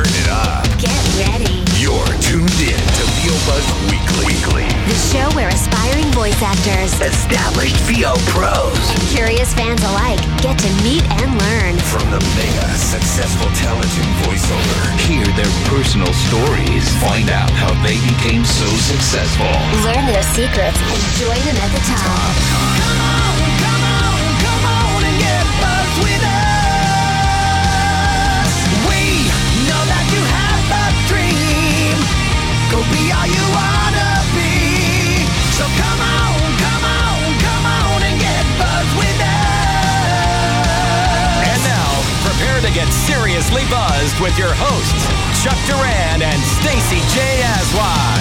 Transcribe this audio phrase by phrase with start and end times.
[0.00, 0.64] Turn it up.
[0.80, 1.60] Get ready.
[1.76, 3.60] You're tuned in to VO Buzz
[3.92, 4.32] Weekly.
[4.32, 4.64] Weekly.
[4.88, 8.80] The show where aspiring voice actors Established VO pros.
[8.96, 11.76] and curious fans alike get to meet and learn.
[11.92, 18.40] From the mega successful television voiceover, hear their personal stories, find out how they became
[18.48, 19.52] so successful.
[19.84, 22.32] Learn their secrets and join them at the top.
[23.36, 24.16] And now,
[24.48, 26.39] prepare to get
[43.40, 45.04] seriously buzzed with your hosts,
[45.42, 47.42] Chuck Duran and Stacy J.
[47.42, 48.20] Aswad.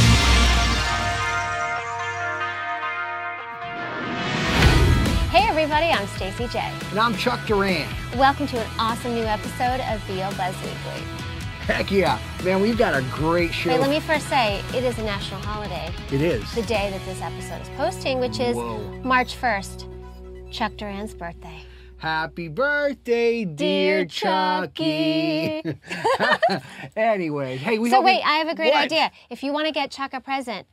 [5.29, 6.59] Hey everybody, I'm Stacey J.
[6.91, 7.87] And I'm Chuck Duran.
[8.17, 11.28] Welcome to an awesome new episode of VO Buzz Weekly.
[11.69, 12.17] Heck yeah.
[12.43, 13.69] Man, we've got a great show.
[13.69, 15.93] Wait, let me first say it is a national holiday.
[16.11, 16.51] it is.
[16.55, 18.79] The day that this episode is posting, which is Whoa.
[19.03, 21.61] March 1st, Chuck Duran's birthday.
[21.97, 25.61] Happy birthday, dear, Dear Chucky.
[26.95, 28.85] anyway, hey, we so wait, I have a great What?
[28.85, 29.11] idea.
[29.29, 30.65] If you want to get Chuck a present,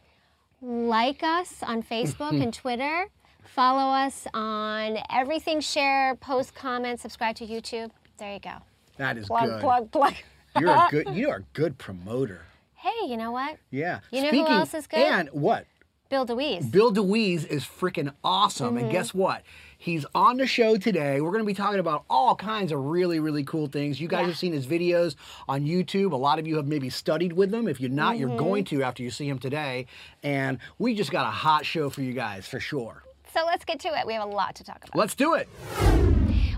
[0.63, 3.09] like us on Facebook and Twitter.
[3.45, 7.91] Follow us on everything, share, post, comment, subscribe to YouTube.
[8.17, 8.55] There you go.
[8.97, 9.61] That is Plug, good.
[9.61, 10.15] plug, plug.
[10.61, 11.09] You're a good.
[11.15, 12.43] You are a good promoter.
[12.75, 13.57] Hey, you know what?
[13.71, 14.01] Yeah.
[14.11, 15.01] You know who Speaking, else is good?
[15.01, 15.67] And what?
[16.09, 16.67] Bill DeWeese.
[16.71, 18.69] Bill DeWeese is freaking awesome.
[18.77, 18.79] Mm-hmm.
[18.85, 19.43] And guess what?
[19.77, 21.21] He's on the show today.
[21.21, 24.01] We're going to be talking about all kinds of really, really cool things.
[24.01, 24.27] You guys Yeah.
[24.29, 25.17] have seen his videos
[25.49, 26.13] on YouTube.
[26.13, 27.67] A lot of you have maybe studied with him.
[27.67, 28.39] If you're not, you're Mm-hmm.
[28.39, 29.87] going to after you see him today.
[30.23, 33.03] And we just got a hot show for you guys for sure.
[33.35, 34.07] So let's get to it.
[34.07, 34.95] We have a lot to talk about.
[34.95, 35.49] Let's do it.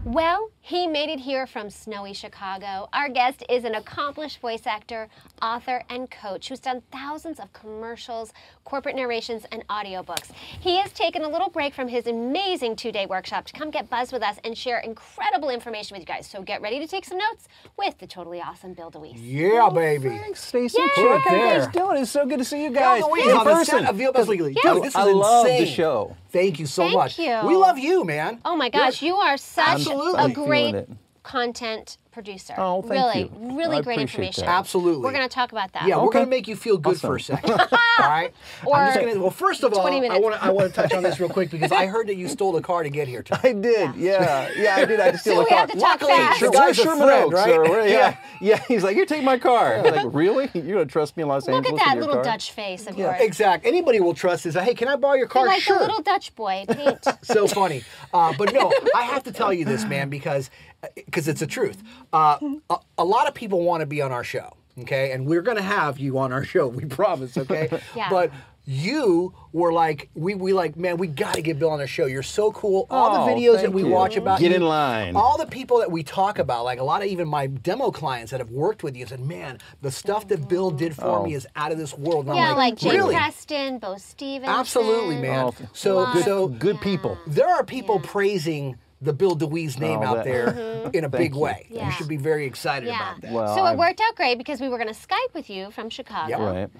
[0.04, 2.91] Well, he made it here from snowy Chicago.
[2.92, 5.08] Our guest is an accomplished voice actor,
[5.41, 10.30] author, and coach who's done thousands of commercials, corporate narrations, and audiobooks.
[10.60, 13.88] He has taken a little break from his amazing two day workshop to come get
[13.88, 16.26] buzzed with us and share incredible information with you guys.
[16.26, 17.48] So get ready to take some notes
[17.78, 19.16] with the totally awesome Bill DeWeese.
[19.16, 20.10] Yeah, oh, baby.
[20.10, 20.76] Thanks, Stacey.
[20.82, 20.88] Yay!
[20.97, 21.60] Chuck, how you There.
[21.60, 21.97] guys doing?
[22.03, 23.78] It's so good to see you guys Bill DeWeese in on the person.
[23.81, 24.54] set of VO Buzz Weekly.
[24.62, 24.75] Yeah.
[24.75, 25.75] Dude, this is I love the insane.
[25.75, 26.16] show.
[26.31, 27.19] Thank you so Thank much.
[27.19, 27.41] you.
[27.47, 28.41] We love you, man.
[28.44, 30.12] Oh my gosh, you are such Absolutely.
[30.21, 30.88] a I'm feeling great it.
[31.22, 32.54] content producer.
[32.58, 33.56] Oh, thank really, you.
[33.56, 34.44] really I great information.
[34.44, 34.50] that.
[34.50, 35.04] Absolutely.
[35.04, 35.86] We're going to talk about that.
[35.86, 37.52] Yeah, we're gonna make you feel good for a second.
[37.52, 37.66] All
[38.00, 38.32] right.
[38.62, 39.20] I'm Or just gonna.
[39.20, 40.20] Well, first of all, 20 I minutes.
[40.20, 42.26] want to I want to touch on this real quick because I heard that you
[42.36, 43.44] stole the car to get here tonight.
[43.44, 44.98] I did, yeah, yeah, I did.
[44.98, 45.58] I just steal So a we car.
[45.60, 46.40] have to talk Luckily, fast.
[46.40, 47.50] the guy's a Sherman friend, Oaks, right?
[47.56, 47.86] or Yeah.
[47.86, 48.64] yeah, yeah.
[48.66, 50.50] He's like, "Here, take my car." I'm like, really?
[50.54, 51.72] You're gonna trust me in Los Look Angeles?
[51.72, 52.24] Look at that little car?
[52.24, 53.16] Dutch face of yours.
[53.20, 53.68] Exactly.
[53.70, 54.54] Anybody will trust this.
[54.56, 55.46] Hey, can I borrow your car?
[55.46, 55.78] Like sure.
[55.78, 56.98] the little Dutch boy paint.
[57.22, 57.84] so funny.
[58.12, 60.50] Uh, but no, I have to tell you this, man, because
[60.94, 61.83] because it's the truth.
[62.12, 62.39] Uh,
[62.71, 65.62] a, a lot of people want to be on our show, okay, and we're gonna
[65.62, 66.69] have you on our show.
[66.69, 67.69] We promise, okay.
[67.97, 68.09] Yeah.
[68.11, 68.31] But
[68.71, 72.05] you were like, we we like, man, we got to get Bill on our show.
[72.05, 72.87] You're so cool.
[72.91, 73.89] All the Oh, videos that we you.
[73.89, 75.16] watch about you Get you, in line.
[75.16, 78.31] All the people that we talk about, like a lot of even my demo clients
[78.31, 81.25] that have worked with you, said, man, the stuff that Bill did for Oh.
[81.25, 82.27] me is out of this world.
[82.27, 83.15] And yeah, I'm like, like, Jay really?
[83.15, 84.50] Preston, Bo Stevens.
[84.50, 85.47] Absolutely, man.
[85.47, 87.16] Oh, so good- so Good people.
[87.27, 91.34] there are people praising the Bill DeWeese name Oh, out that- there in a big
[91.34, 91.41] you.
[91.41, 91.66] way.
[91.70, 91.86] Yeah.
[91.86, 93.10] You should be very excited Yeah.
[93.12, 93.32] about that.
[93.32, 95.70] Well, so it I'm- worked out great because we were going to Skype with you
[95.70, 96.31] from Chicago.
[96.31, 96.41] Yep.
[96.41, 96.70] Right.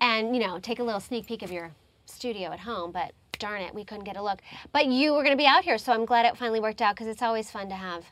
[0.00, 1.72] And, you know, take a little sneak peek of your
[2.06, 4.40] studio at home, but darn it, we couldn't get a look.
[4.72, 6.94] But you were going to be out here, so I'm glad it finally worked out
[6.94, 8.04] because it's always fun to have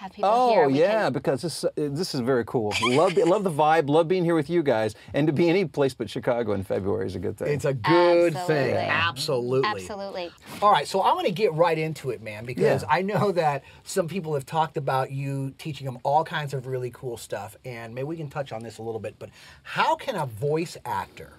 [0.00, 0.64] have people here.
[0.64, 2.72] Oh yeah, can- because this uh, this is very cool.
[2.82, 3.88] Love love the vibe.
[3.90, 7.06] Love being here with you guys, and to be any place but Chicago in February
[7.06, 7.48] is a good thing.
[7.48, 8.72] It's a good Absolutely.
[8.72, 8.76] thing.
[8.88, 9.68] Absolutely.
[9.70, 10.30] Absolutely.
[10.62, 12.88] All right, so I'm going to get right into it, man, because Yeah.
[12.88, 16.90] I know that some people have talked about you teaching them all kinds of really
[16.90, 19.16] cool stuff, and maybe we can touch on this a little bit.
[19.18, 19.28] But
[19.62, 21.34] how can a voice actor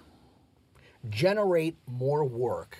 [1.10, 2.78] generate more work,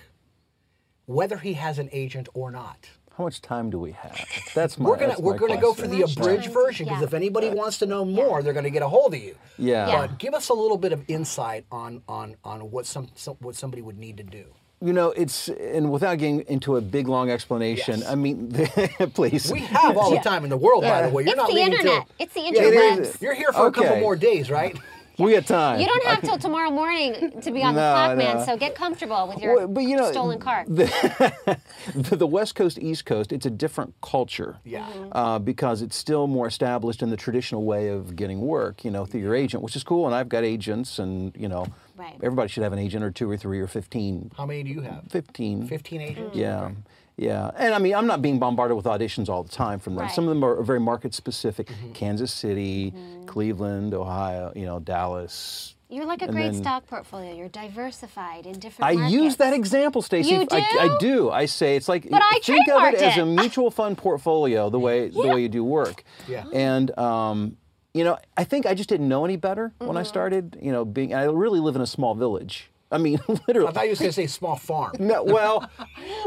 [1.05, 2.87] whether he has an agent or not?
[3.17, 4.19] How much time do we have?
[4.55, 4.89] That's my.
[4.89, 7.07] We're gonna we're gonna go for the abridged version because Yeah.
[7.07, 9.35] if anybody wants to know more, they're going to get a hold of you.
[9.59, 9.87] Yeah.
[9.87, 10.07] Yeah.
[10.07, 13.55] But give us a little bit of insight on on on what some, some what
[13.55, 14.45] somebody would need to do.
[14.81, 17.99] You know, it's and without getting into a big long explanation.
[17.99, 18.09] Yes.
[18.09, 18.51] I mean,
[19.13, 19.49] please.
[19.51, 21.23] We have all the time in the world, by the way.
[21.23, 21.83] You're It's not the internet.
[21.85, 22.99] till- It's the Yeah, it internet.
[22.99, 23.21] is.
[23.21, 24.75] You're here for a couple more days, right?
[25.17, 25.79] we got time.
[25.79, 28.37] You don't have till tomorrow morning to be on the No, clock, man.
[28.37, 28.45] no.
[28.45, 30.65] So get comfortable with your Well, but you know, stolen car.
[30.67, 31.57] the,
[31.95, 34.57] the West Coast, East Coast, it's a different culture.
[34.63, 34.85] Yeah.
[34.87, 35.09] Mm-hmm.
[35.11, 39.05] Uh, because it's still more established in the traditional way of getting work, you know,
[39.05, 40.05] through your agent, which is cool.
[40.05, 42.15] And I've got agents, and you know, Right.
[42.23, 44.31] everybody should have an agent or two or three or fifteen.
[44.35, 45.03] How many do you have?
[45.11, 45.67] 15.
[45.67, 46.35] 15 agents?
[46.35, 46.71] Yeah.
[47.17, 50.05] Yeah, and I mean, I'm not being bombarded with auditions all the time from them.
[50.05, 50.11] Right.
[50.11, 51.67] Some of them are very market specific.
[51.67, 51.91] Mm-hmm.
[51.93, 52.91] Kansas City,
[53.27, 55.75] Cleveland, Ohio, you know, Dallas.
[55.89, 57.35] You're like a And great then- stock portfolio.
[57.35, 59.13] You're diversified in different I markets.
[59.13, 60.31] use that example, Stacey.
[60.31, 61.07] You I, I do?
[61.07, 61.29] do.
[61.31, 64.71] I say it's like But I think of it trademarked as a mutual fund portfolio,
[64.71, 66.03] the way the way you do work.
[66.27, 66.45] Yeah.
[66.51, 67.57] And um,
[67.93, 69.97] you know, I think I just didn't know any better when Mm-hmm.
[69.99, 70.57] I started.
[70.59, 72.71] You know, being I really live in a small village.
[72.93, 73.67] I mean, literally.
[73.67, 74.93] I thought you were going to say small farm.
[74.99, 75.69] No, well,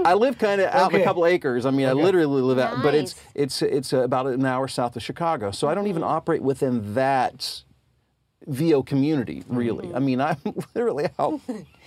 [0.04, 1.02] I live kind of out Okay.
[1.02, 1.64] a couple acres.
[1.64, 5.02] I mean, I literally live out, but it's it's it's about an hour south of
[5.02, 5.50] Chicago.
[5.50, 6.10] So I don't even mm-hmm.
[6.10, 7.62] operate within that
[8.46, 9.86] VO community, really.
[9.86, 9.96] Mm-hmm.
[9.96, 10.38] I mean, I'm
[10.74, 11.40] literally out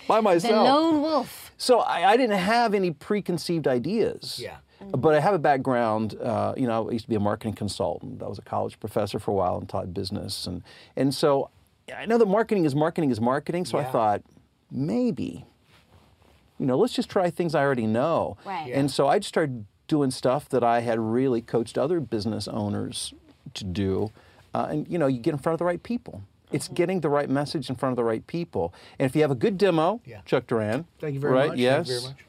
[0.08, 0.42] by myself.
[0.42, 0.68] the myself.
[0.68, 1.52] lone wolf.
[1.56, 4.38] So I, I didn't have any preconceived ideas.
[4.42, 4.56] Yeah.
[4.82, 5.00] Mm-hmm.
[5.00, 6.16] But I have a background.
[6.20, 8.22] Uh, you know, I used to be a marketing consultant.
[8.22, 10.62] I was a college professor for a while and taught business, and
[10.96, 11.50] and so
[11.94, 13.64] I know that marketing is marketing is marketing.
[13.64, 14.22] So I thought
[14.70, 15.44] maybe,
[16.58, 18.36] you know, let's just try things I already know.
[18.44, 18.68] Right.
[18.68, 18.78] Yeah.
[18.78, 23.12] And so I just started doing stuff that I had really coached other business owners
[23.54, 24.12] to do,
[24.54, 26.22] uh, and you know, you get in front of the right people.
[26.52, 26.74] It's Mm-hmm.
[26.74, 28.74] getting the right message in front of the right people.
[28.98, 30.20] And if you have a good demo, Yeah.
[30.26, 31.48] Chuck Duran, Thank you very right?
[31.48, 31.50] much.
[31.50, 31.88] Thank you Yes.
[31.88, 32.24] very much.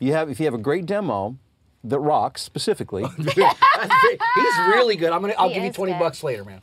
[0.00, 1.36] You have if you have a great demo
[1.84, 5.12] that rocks specifically, He's really good.
[5.12, 5.34] I'm gonna.
[5.38, 5.98] I'll He give you twenty good.
[6.00, 6.60] bucks later, man.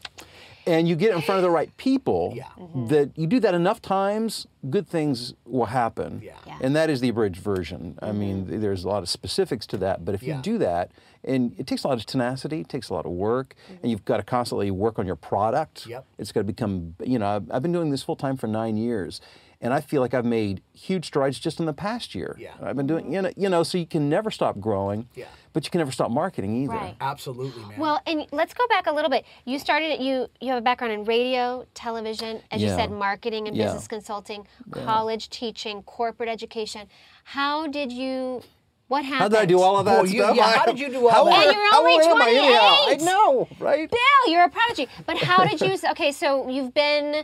[0.66, 2.46] And you get in front of the right people, Yeah.
[2.58, 2.88] Mm-hmm.
[2.88, 6.22] that you do that enough times, good things will happen.
[6.24, 6.34] Yeah.
[6.46, 6.58] Yeah.
[6.62, 7.98] And that is the abridged version.
[8.02, 8.20] I mm-hmm.
[8.20, 10.38] mean, there's a lot of specifics to that, but if Yeah.
[10.38, 10.92] you do that,
[11.24, 13.88] and it takes a lot of tenacity, it takes a lot of work, and mm-hmm.
[13.88, 15.86] you've got to constantly work on your product.
[15.88, 16.06] Yep.
[16.18, 18.78] It's got to become, you know, I've, I've been doing this full time for nine
[18.78, 19.22] years.
[19.64, 22.36] And I feel like I've made huge strides just in the past year.
[22.40, 22.54] Yeah.
[22.64, 25.08] I've been doing, you know, you know, so you can never stop growing.
[25.14, 25.26] Yeah.
[25.54, 26.74] But you can never stop marketing either.
[26.74, 26.96] Right.
[27.00, 27.78] Absolutely, man.
[27.80, 29.24] Well, and let's go back a little bit.
[29.46, 30.02] You started.
[30.02, 33.66] You you have a background in radio, television, as you said, marketing and Yeah.
[33.66, 36.88] business consulting, college teaching, corporate education.
[37.24, 38.42] How did you?
[38.88, 39.22] What happened?
[39.22, 40.36] How did I do all of that Boy, you- stuff?
[40.36, 41.48] yeah, I- how did you do all how that?
[41.48, 42.26] And you're how only old am I?
[42.26, 43.06] I 28.
[43.06, 43.90] know, right?
[43.90, 44.88] Bill, you're a prodigy.
[45.06, 45.78] But how did you?
[45.92, 47.24] Okay, so you've been.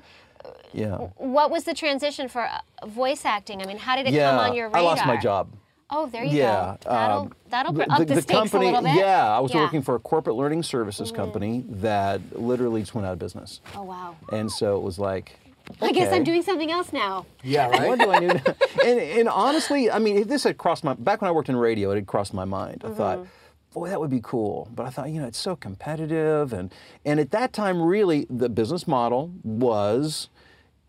[0.74, 0.98] Yeah.
[1.18, 3.62] What was the transition for uh, voice acting?
[3.62, 4.32] I mean, how did it yeah.
[4.32, 4.82] come on your radar?
[4.82, 5.50] I lost my job.
[5.90, 6.76] Oh, there you yeah.
[6.84, 6.90] go.
[6.90, 8.96] That'll um, that'll the, up the- the, the stakes company, a little bit.
[8.96, 9.62] Yeah, I was Yeah.
[9.62, 13.62] working for a corporate learning services company that literally just went out of business.
[13.74, 14.16] Oh wow.
[14.34, 15.40] And so it was like,
[15.82, 17.26] I guess I'm doing something else now.
[17.42, 17.88] yeah, right?
[17.88, 18.32] What do I need?
[18.46, 18.56] to-
[18.86, 21.56] and, and honestly, I mean, if this had crossed my back when I worked in
[21.56, 21.92] radio.
[21.92, 22.84] It had crossed my mind.
[22.86, 23.26] I thought,
[23.74, 24.68] boy, that would be cool.
[24.76, 26.74] But I thought, you know, it's so competitive, and
[27.06, 30.28] and at that time, really, the business model was.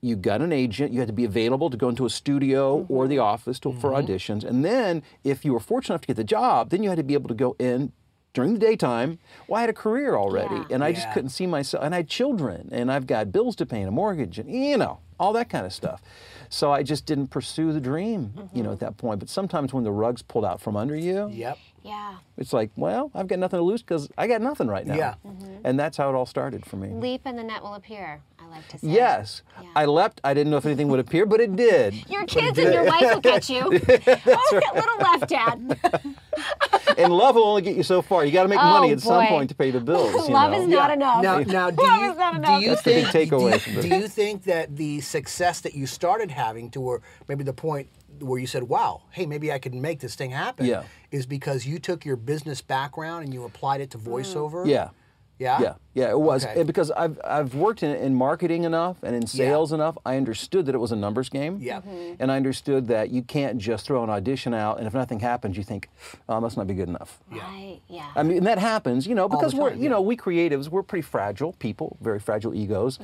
[0.00, 0.92] You got an agent.
[0.92, 3.24] You had to be available to go into a studio or the mm-hmm.
[3.24, 4.06] office to, for mm-hmm.
[4.06, 4.44] auditions.
[4.44, 7.04] And then, if you were fortunate enough to get the job, then you had to
[7.04, 7.92] be able to go in
[8.32, 9.18] during the daytime.
[9.48, 10.66] Well, I had a career already, Yeah.
[10.70, 11.82] and I just couldn't see myself.
[11.82, 14.76] And I had children, and I've got bills to pay and a mortgage, and you
[14.76, 16.00] know all that kind of stuff.
[16.48, 18.72] So I just didn't pursue the dream, you know, mm-hmm.
[18.74, 19.20] at that point.
[19.20, 21.58] But sometimes when the rug's pulled out from under you, Yep.
[21.82, 22.16] Yeah.
[22.36, 24.94] it's like, well, I've got nothing to lose because I got nothing right now.
[24.94, 25.14] Yeah.
[25.64, 26.88] And that's how it all started for me.
[26.88, 28.20] Leap and the net will appear.
[28.48, 28.86] I like to say.
[28.88, 29.68] Yes, Yeah.
[29.76, 30.20] I leapt.
[30.24, 31.94] I didn't know if anything would appear, but it did.
[32.10, 33.60] Your kids and your wife will catch you.
[33.70, 35.78] oh, that little left, Dad.
[36.96, 38.24] and love will only get you so far.
[38.24, 40.12] You got to make Oh, money at some point to pay the bills.
[40.12, 40.60] you Love know?
[40.62, 40.94] is not Yeah.
[40.94, 41.22] enough.
[41.22, 43.30] Now, now, do Love you, is not do you That's the big think?
[43.30, 43.84] takeaway do, you- from this.
[43.84, 47.88] do you think that the success that you started having to where maybe the point
[48.20, 50.82] where you said, "Wow, hey, maybe I could make this thing happen," Yeah.
[51.12, 54.04] is because you took your business background and you applied it to mm.
[54.04, 54.66] voiceover.
[54.66, 54.88] Yeah.
[55.38, 55.60] Yeah.
[55.60, 56.58] Yeah, yeah, it was Okay.
[56.60, 59.96] And because I've I've worked in, in marketing enough and in sales enough.
[60.06, 61.54] I understood that it was a numbers game.
[61.60, 61.78] Yeah.
[61.80, 62.20] Mm-hmm.
[62.20, 65.52] and I understood that you can't just throw an audition out and if nothing happens,
[65.56, 65.82] you think,
[66.28, 67.10] oh, it must not be good enough.
[67.30, 67.80] Right.
[67.88, 68.10] Yeah.
[68.18, 69.90] I mean, and that happens, you know, the because we're, you yeah.
[69.94, 72.98] know, we creatives, we're pretty fragile people, very fragile egos,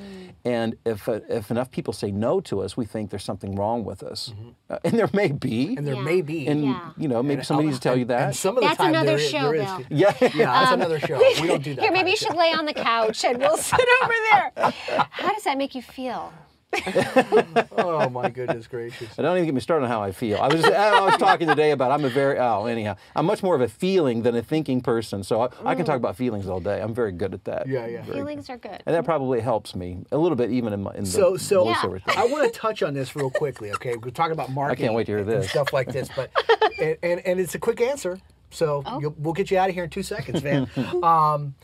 [0.44, 3.84] and if uh, if enough people say no to us, we think there's something wrong
[3.84, 4.32] with us,
[4.70, 5.78] Uh, and there may be, Mm-hmm.
[5.78, 6.02] And there Yeah.
[6.12, 6.38] may be.
[6.50, 6.90] and Yeah.
[7.02, 8.22] you know, maybe And- somebody needs to tell you that.
[8.28, 9.98] And some of the That's time another there is- show, there is- Bill.
[10.02, 10.12] yeah.
[10.20, 11.18] Yeah, that's another show.
[11.42, 11.82] We don't do that.
[11.84, 14.52] Here, maybe you should lay on the couch and we'll sit over there.
[15.10, 16.32] How does that make you feel?
[17.78, 19.16] Oh my goodness gracious.
[19.16, 20.38] And don't even get me started on how I feel.
[20.38, 23.42] I was just, I was talking today about I'm a very oh anyhow I'm much
[23.44, 25.22] more of a feeling than a thinking person.
[25.22, 26.80] So I, I can talk about feelings all day.
[26.82, 27.68] I'm very good at that.
[27.68, 28.02] Yeah, yeah.
[28.02, 28.82] Very Feelings are good.
[28.86, 31.66] And that probably helps me a little bit, even in, my, in the So, so
[31.66, 32.16] voiceover thing.
[32.18, 33.70] I want to touch on this real quickly.
[33.72, 34.86] Okay, we're talking about marketing.
[34.86, 35.50] can't wait to hear and this.
[35.50, 36.30] stuff like this, but
[36.80, 38.18] and, and, and it's a quick answer.
[38.50, 39.00] So Oh.
[39.00, 40.68] you'll, we'll get you out of here in two seconds, man.
[41.04, 41.54] um,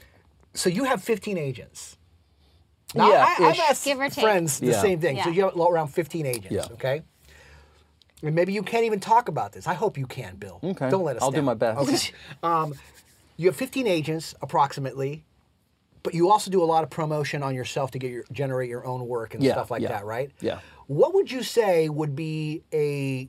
[0.54, 1.96] so you have 15 agents.
[2.94, 3.60] Now, Yeah, I, I've ish.
[3.60, 4.22] asked Give or take.
[4.24, 4.80] friends the Yeah.
[4.82, 5.22] same thing.
[5.22, 6.50] So you have around 15 agents.
[6.68, 6.74] Yeah.
[6.74, 7.02] Okay.
[8.22, 9.66] And maybe you can't even talk about this.
[9.66, 10.60] I hope you can, Bill.
[10.62, 10.90] Okay.
[10.90, 11.80] Don't let us I'll do my best.
[11.80, 12.12] Okay.
[12.42, 12.74] um,
[13.36, 15.24] you have 15 agents approximately,
[16.02, 18.84] but you also do a lot of promotion on yourself to get your generate your
[18.84, 20.30] own work and Yeah, stuff like yeah, that, right?
[20.40, 20.58] yeah.
[20.86, 23.28] What would you say would be a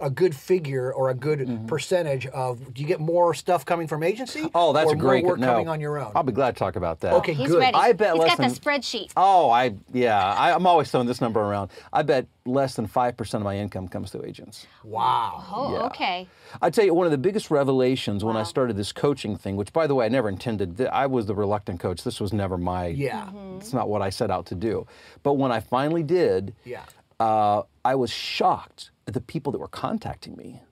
[0.00, 2.74] a good figure or a good percentage of?
[2.74, 4.40] Do you get more stuff coming from agency?
[4.40, 4.48] Mm-hmm.
[4.54, 5.46] Oh, that's or a great more work no.
[5.46, 6.12] coming on your own.
[6.14, 7.12] I'll be glad to talk about that.
[7.14, 7.58] Okay, He's good.
[7.60, 7.74] ready.
[7.76, 9.12] I bet He's less got than- the spreadsheet.
[9.16, 11.70] Oh, I yeah, I, I'm always throwing this number around.
[11.92, 14.66] I bet less than five percent of my income comes through agents.
[14.84, 15.44] Wow.
[15.50, 15.82] Oh, Yeah.
[15.86, 16.28] okay.
[16.62, 19.72] I tell you, one of the biggest revelations when I started this coaching thing, which
[19.72, 20.76] by the way, I never intended.
[20.78, 22.04] th- I was the reluctant coach.
[22.04, 22.86] This was never my.
[22.86, 23.30] Yeah.
[23.58, 24.86] It's not what I set out to do.
[25.22, 26.82] But when I finally did, Yeah.
[27.20, 30.62] Uh, I was shocked at the people that were contacting me.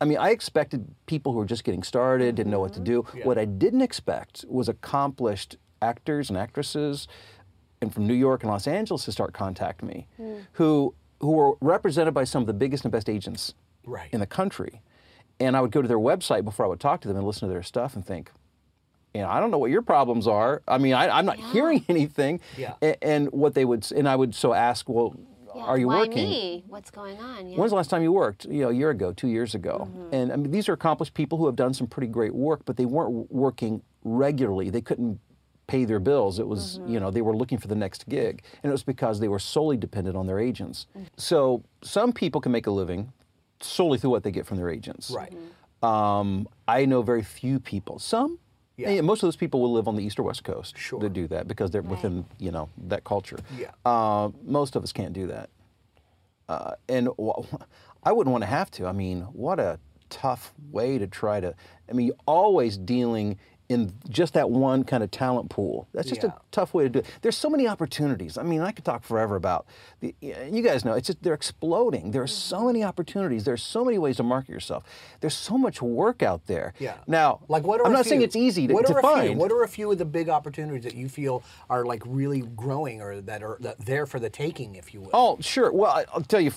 [0.00, 3.02] I mean, I expected people who were just getting started, didn't know what to do.
[3.22, 7.06] What I didn't expect was accomplished actors and actresses,
[7.80, 10.08] and from New York and Los Angeles to start contacting me,
[10.52, 13.54] who who were represented by some of the biggest and best agents
[13.84, 14.08] Right.
[14.12, 14.80] in the country.
[15.38, 17.46] And I would go to their website before I would talk to them and listen
[17.48, 18.32] to their stuff and think,
[19.14, 20.62] you know, I don't know what your problems are.
[20.66, 22.40] I mean, I, I'm not hearing anything.
[22.56, 22.74] Yeah.
[22.82, 25.14] A- And, what they would, and I would so ask, well,
[25.54, 26.28] Yeah, are you why working?
[26.28, 26.64] me?
[26.68, 27.48] What's going on?
[27.48, 27.58] Yeah.
[27.58, 28.44] When's the last time you worked?
[28.46, 29.88] You know, a year ago, two years ago.
[29.90, 30.14] Mm-hmm.
[30.14, 32.76] And I mean, these are accomplished people who have done some pretty great work, but
[32.76, 34.70] they weren't working regularly.
[34.70, 35.20] They couldn't
[35.66, 36.38] pay their bills.
[36.38, 36.92] It was, mm-hmm.
[36.92, 38.42] you know, they were looking for the next gig.
[38.62, 40.86] And it was because they were solely dependent on their agents.
[40.96, 41.06] Mm-hmm.
[41.16, 43.12] So some people can make a living
[43.60, 45.10] solely through what they get from their agents.
[45.10, 45.32] Right.
[45.82, 47.98] Um, I know very few people.
[47.98, 48.38] Some,
[48.76, 48.88] Yeah.
[48.90, 50.98] and most of those people will live on the east or west coast Sure.
[51.00, 53.38] to do that because they're within, you know, that culture.
[53.58, 53.70] Yeah.
[53.84, 55.50] Uh, most of us can't do that.
[56.48, 57.40] Uh, and wh-
[58.02, 58.86] I wouldn't want to have to.
[58.86, 59.78] I mean, what a
[60.10, 61.54] tough way to try to.
[61.88, 63.38] I mean, always dealing
[63.72, 65.88] in just that one kind of talent pool.
[65.92, 66.30] That's just Yeah.
[66.30, 67.06] a tough way to do it.
[67.22, 68.38] There's so many opportunities.
[68.38, 69.66] I mean, I could talk forever about
[70.00, 70.14] the.
[70.20, 72.10] You guys know it's just they're exploding.
[72.10, 72.56] There are mm-hmm.
[72.56, 73.44] so many opportunities.
[73.44, 74.84] There's so many ways to market yourself.
[75.20, 76.74] There's so much work out there.
[76.78, 76.94] Yeah.
[77.06, 79.30] Now, like what are I'm not saying it's easy to, what to are find.
[79.30, 82.42] Few, what are a few of the big opportunities that you feel are like really
[82.42, 85.10] growing or that are that there for the taking, if you will?
[85.12, 85.72] Oh, sure.
[85.72, 86.52] Well, I- I'll tell you,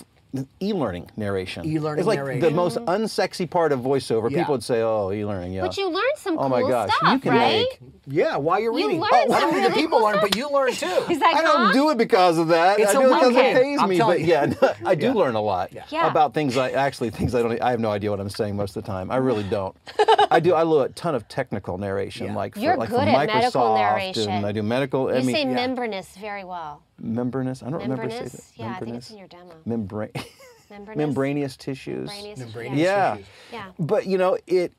[0.60, 1.64] e-learning narration.
[1.64, 4.30] E-learning It's like the most unsexy part of voiceover.
[4.30, 4.38] Yeah.
[4.38, 7.12] People would say, "Oh, e-learning, yeah." But you learn some Oh cool my gosh, stuff,
[7.12, 7.66] you can right?
[7.80, 7.80] make.
[8.06, 9.00] yeah, while you're You reading.
[9.00, 11.04] learn Oh, not some only do really people cool learn, but you learn too.
[11.08, 12.78] He's like, I don't do it because of that.
[12.78, 13.56] It's I a do it because win-win.
[13.56, 13.96] it pays I'm me.
[13.98, 14.26] telling But you.
[14.62, 15.12] yeah, I do Yeah.
[15.14, 16.10] learn a lot Yeah.
[16.10, 16.56] about things.
[16.56, 17.60] I actually things I don't.
[17.62, 19.10] I have no idea what I'm saying most of the time.
[19.10, 19.76] I really don't.
[20.30, 20.54] I do.
[20.54, 22.34] I do a ton of technical narration, Yeah.
[22.36, 24.30] like for, You're like good for at medical Microsoft, narration.
[24.30, 25.08] and I do medical.
[25.08, 26.82] I You mean, say membranous very well.
[27.00, 27.62] Membranous.
[27.62, 28.32] I don't remember Membranous?
[28.32, 28.62] saying that.
[28.62, 29.54] Yeah, I think it's in your demo.
[29.64, 30.10] Membrane.
[30.70, 30.96] Membranous.
[30.96, 32.08] membranous tissues.
[32.08, 32.38] Membranous.
[32.40, 32.78] Membranous.
[32.78, 33.10] Yeah.
[33.12, 33.26] tissues.
[33.52, 33.70] Yeah.
[33.78, 34.72] But you know, it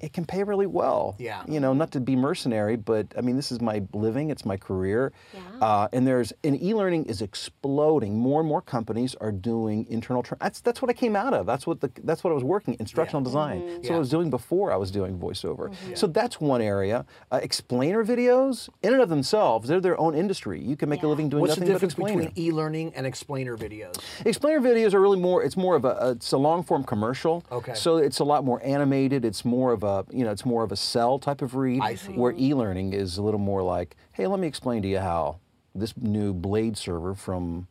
[0.00, 1.16] it can pay really well.
[1.18, 1.42] Yeah.
[1.48, 4.56] You know, not to be mercenary, but I mean, this is my living, it's my
[4.56, 5.12] career.
[5.34, 5.40] Yeah.
[5.66, 8.16] Uh, and there's and e-learning is exploding.
[8.16, 10.22] More and more companies are doing internal.
[10.22, 11.46] Tra- that's that's what I came out of.
[11.46, 13.60] That's what the that's what I was working instructional design.
[13.62, 13.68] Mm-hmm.
[13.68, 13.96] So what Yeah.
[13.96, 15.74] I was doing before I was doing voiceover.
[15.94, 17.04] So that's one area.
[17.32, 20.60] Uh, explainer videos, in and of themselves, they're their own industry.
[20.60, 21.62] You can make a living doing nothing.
[21.62, 23.96] What's the difference between e-learning and explainer videos?
[24.24, 25.42] Explainer videos are really more.
[25.42, 26.12] It's more of a.
[26.16, 27.44] It's a long form commercial.
[27.50, 27.74] Okay.
[27.74, 29.24] So it's a lot more animated.
[29.24, 29.87] It's more of a.
[30.10, 31.80] You know, it's more of a sell type of read.
[31.82, 32.12] I see.
[32.12, 35.38] Where e-learning is a little more like, hey, let me explain to you how
[35.74, 37.68] this new Blade server from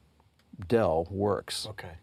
[0.67, 1.67] Dell works.
[1.69, 1.95] Okay.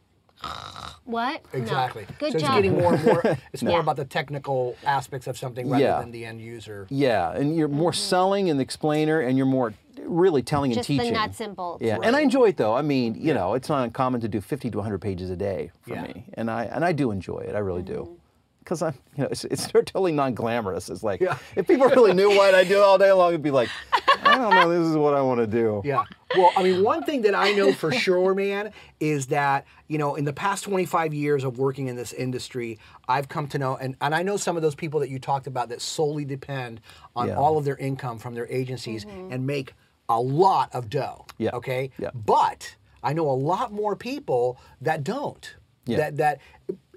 [1.04, 1.42] What?
[1.54, 1.61] No.
[1.61, 2.06] Exactly.
[2.18, 2.49] Good so job.
[2.49, 3.23] it's getting more and more.
[3.52, 6.00] It's more about the technical aspects of something rather Yeah.
[6.00, 6.87] than the end user.
[6.90, 9.73] Yeah, and you're more selling and the explainer, and you're more
[10.06, 10.78] really telling Mm-hmm.
[10.80, 11.14] Just and the teaching.
[11.14, 11.83] nuts and bolts.
[11.85, 12.75] Yeah, and I enjoy it though.
[12.75, 15.71] I mean, you know, it's not uncommon to do 50 to 100 pages a day
[15.83, 16.02] for Yeah.
[16.02, 17.54] me, and I and I do enjoy it.
[17.54, 18.04] I really Mm-hmm.
[18.04, 18.21] do,
[18.64, 20.88] because I'm, you know, it's, it's totally non-glamorous.
[20.88, 21.37] It's like Yeah.
[21.54, 23.68] if people really knew what I do all day long, it'd be like,
[24.25, 25.83] I don't know, this is what I want to do.
[25.85, 26.04] Yeah.
[26.37, 30.14] Well, I mean, one thing that I know for sure, man, is that, you know,
[30.14, 33.97] in the past 25 years of working in this industry, I've come to know, and,
[34.00, 36.80] and I know some of those people that you talked about that solely depend
[37.14, 37.37] on Yeah.
[37.37, 39.30] all of their income from their agencies mm-hmm.
[39.30, 39.75] and make
[40.09, 41.26] a lot of dough.
[41.38, 41.50] Yeah.
[41.52, 41.90] Okay.
[41.99, 42.11] Yeah.
[42.14, 45.54] But I know a lot more people that don't.
[45.87, 45.99] Yeah.
[45.99, 46.40] That, that,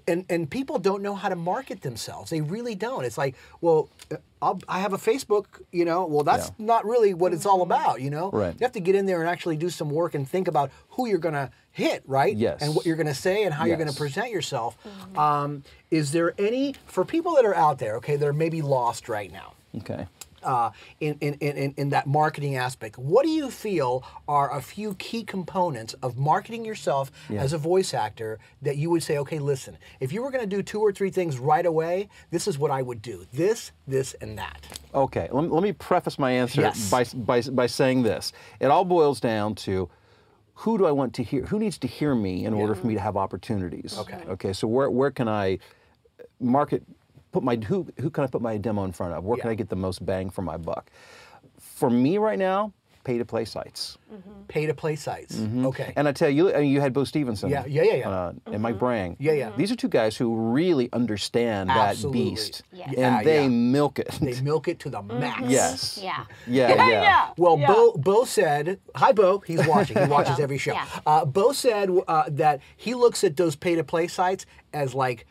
[0.08, 2.30] and, and people don't know how to market themselves.
[2.32, 3.04] They really don't.
[3.06, 3.90] It's like, well,
[4.42, 6.06] I'll, I have a Facebook, you know.
[6.06, 6.66] Well, that's Yeah.
[6.66, 8.30] not really what it's all about, you know.
[8.32, 8.54] Right.
[8.54, 11.08] You have to get in there and actually do some work and think about who
[11.08, 12.36] you're going to hit, right?
[12.36, 12.62] Yes.
[12.62, 14.78] And what you're going to say and how you're going to present yourself.
[15.18, 17.96] Um, is there any for people that are out there?
[17.98, 19.54] Okay, they're maybe lost right now.
[19.78, 20.08] Okay.
[20.44, 24.94] Uh, in, in, in, in that marketing aspect, what do you feel are a few
[24.96, 27.42] key components of marketing yourself Yeah.
[27.42, 30.56] as a voice actor that you would say, okay, listen, if you were going to
[30.56, 34.14] do two or three things right away, this is what I would do this, this,
[34.22, 34.62] and that.
[34.94, 36.90] Okay, let me, let me preface my answer Yes.
[36.90, 38.32] by, by, by saying this.
[38.60, 39.90] It all boils down to
[40.54, 41.46] who do I want to hear?
[41.46, 43.98] Who needs to hear me in order for me to have opportunities?
[43.98, 44.22] Okay.
[44.28, 45.60] Okay, so where, where can I
[46.40, 46.84] market,
[47.38, 49.24] put my, who, who can I put my demo in front of?
[49.24, 50.90] Where can I get the most bang for my buck?
[51.60, 53.98] For me right now, pay to play sites.
[54.50, 55.40] Pay to play sites.
[55.40, 55.94] Okay.
[55.96, 57.50] And I tell you, I mean, you had Bo Stevenson.
[57.50, 58.10] Yeah, yeah, yeah, yeah.
[58.10, 59.16] Uh, And Mike Brang.
[59.20, 59.52] Yeah, yeah.
[59.56, 62.64] These are two guys who really understand that beast.
[62.74, 62.88] Yes.
[62.88, 63.48] And Yeah, they yeah.
[63.50, 64.10] milk it.
[64.22, 65.42] they milk it to the max.
[65.48, 66.00] yes.
[66.02, 66.26] Yeah.
[66.48, 67.30] Yeah, yeah.
[67.38, 69.40] Well, Bo, Bo said, "Hi, Bo.
[69.40, 69.98] He's watching.
[69.98, 70.86] He watches every show." Yeah.
[71.06, 75.26] Uh, Bo said uh, that he looks at those pay-to-play sites as like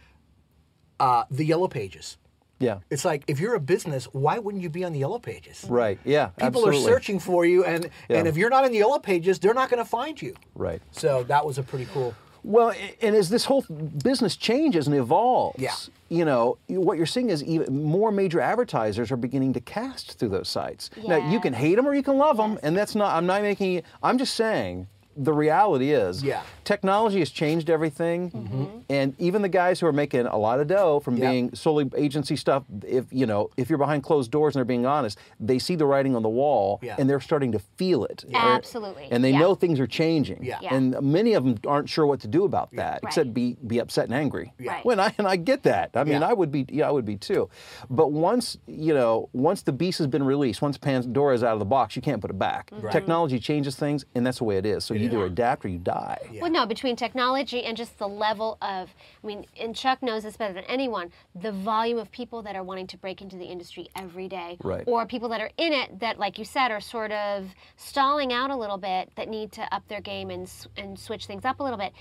[1.00, 2.16] uh, the yellow pages.
[2.58, 2.78] Yeah.
[2.88, 5.64] It's like if you're a business, why wouldn't you be on the yellow pages?
[5.68, 5.98] Right.
[6.04, 6.28] Yeah.
[6.28, 6.80] People absolutely.
[6.80, 8.18] are searching for you, and Yeah.
[8.18, 10.34] and if you're not in the yellow pages, they're not going to find you.
[10.54, 10.80] Right.
[10.90, 12.14] So that was a pretty cool.
[12.42, 12.72] Well,
[13.02, 13.62] and as this whole
[14.02, 15.74] business changes and evolves, Yeah.
[16.08, 20.28] you know, what you're seeing is even more major advertisers are beginning to cast through
[20.28, 20.88] those sites.
[21.06, 23.16] Now, you can hate them or you can love them, and that's not.
[23.16, 23.82] I'm not making.
[24.02, 24.86] I'm just saying.
[25.16, 26.42] The reality is, Yeah.
[26.64, 28.64] technology has changed everything, mm-hmm.
[28.90, 31.30] and even the guys who are making a lot of dough from Yeah.
[31.30, 34.84] being solely agency stuff, if you know, if you're behind closed doors and they're being
[34.86, 36.96] honest, they see the writing on the wall, Yeah.
[36.98, 38.24] and they're starting to feel it.
[38.32, 39.08] Or- Absolutely.
[39.10, 39.38] and they Yeah.
[39.38, 40.44] know things are changing.
[40.44, 40.58] Yeah.
[40.60, 40.74] Yeah.
[40.74, 43.04] And many of them aren't sure what to do about that, Right.
[43.04, 44.52] except be be upset and angry.
[44.58, 44.72] Yeah.
[44.72, 44.84] Right.
[44.84, 45.90] When I and I get that.
[45.94, 46.28] I mean, Yeah.
[46.28, 47.48] I would be yeah, I would be too.
[47.88, 51.64] But once you know, once the beast has been released, once Pandora's out of the
[51.64, 52.70] box, you can't put it back.
[52.82, 52.92] right.
[52.92, 54.84] Technology changes things, and that's the way it is.
[54.84, 56.18] So you either adapt or you die.
[56.40, 60.36] Well, no, between technology and just the level of, I mean, and Chuck knows this
[60.36, 63.88] better than anyone, the volume of people that are wanting to break into the industry
[63.96, 64.56] every day.
[64.62, 64.84] Right.
[64.86, 68.50] Or people that are in it that, like you said, are sort of stalling out
[68.50, 71.62] a little bit that need to up their game and, and switch things up a
[71.62, 71.92] little bit.